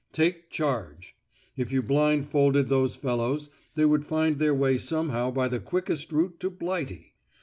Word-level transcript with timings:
"Take 0.13 0.49
charge!" 0.49 1.15
If 1.55 1.71
you 1.71 1.83
blind 1.83 2.25
folded 2.27 2.69
those 2.69 2.95
fellows 2.95 3.51
they 3.75 3.85
would 3.85 4.03
find 4.03 4.39
their 4.39 4.55
way 4.55 4.79
somehow 4.79 5.29
by 5.29 5.47
the 5.47 5.59
quickest 5.59 6.11
route 6.11 6.39
to 6.39 6.49
Blighty! 6.49 7.13